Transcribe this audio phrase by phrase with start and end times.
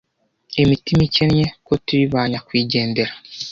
[0.63, 3.11] imitima ikennye ko turi ba nyakwigendera